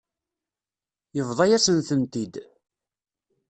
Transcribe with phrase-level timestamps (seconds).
[1.15, 2.35] Yebḍa-yasen-tent-id.